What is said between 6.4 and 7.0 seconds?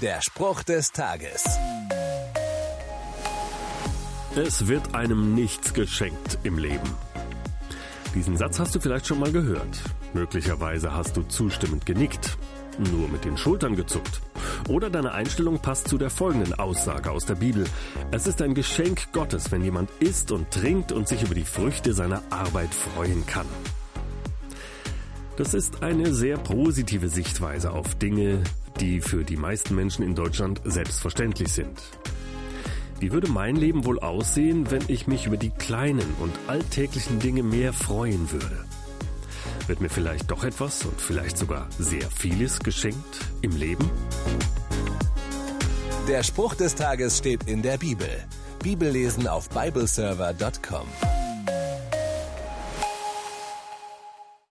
im Leben.